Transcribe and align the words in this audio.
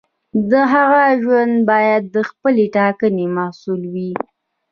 د 0.51 0.53
هغه 0.73 1.03
ژوند 1.21 1.53
باید 1.71 2.03
د 2.15 2.17
خپلې 2.29 2.65
ټاکنې 2.75 3.25
محصول 3.37 3.81
وي. 3.93 4.11